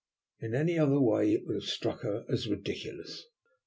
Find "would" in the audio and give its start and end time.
1.45-1.53